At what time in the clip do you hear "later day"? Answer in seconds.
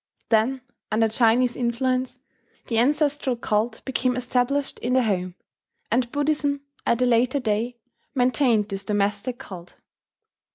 7.05-7.77